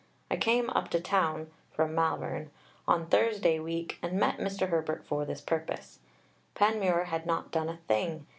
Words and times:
I 0.31 0.35
came 0.35 0.71
up 0.71 0.89
to 0.89 0.99
town 0.99 1.51
[from 1.73 1.93
Malvern] 1.93 2.49
on 2.87 3.05
Thursday 3.05 3.59
week 3.59 3.99
and 4.01 4.17
met 4.19 4.39
Mr. 4.39 4.69
Herbert 4.69 5.05
for 5.05 5.25
this 5.25 5.41
purpose. 5.41 5.99
Panmure 6.55 7.03
had 7.03 7.27
not 7.27 7.51
done 7.51 7.69
a 7.69 7.77
thing. 7.87 8.25